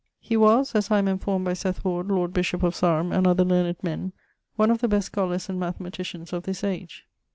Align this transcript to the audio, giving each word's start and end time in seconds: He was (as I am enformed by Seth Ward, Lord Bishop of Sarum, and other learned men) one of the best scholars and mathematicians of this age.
He 0.19 0.35
was 0.35 0.73
(as 0.73 0.89
I 0.89 0.97
am 0.97 1.07
enformed 1.07 1.45
by 1.45 1.53
Seth 1.53 1.85
Ward, 1.85 2.07
Lord 2.07 2.33
Bishop 2.33 2.63
of 2.63 2.73
Sarum, 2.73 3.11
and 3.11 3.27
other 3.27 3.43
learned 3.43 3.77
men) 3.83 4.13
one 4.55 4.71
of 4.71 4.79
the 4.79 4.87
best 4.87 5.05
scholars 5.05 5.47
and 5.47 5.59
mathematicians 5.59 6.33
of 6.33 6.41
this 6.41 6.63
age. 6.63 7.05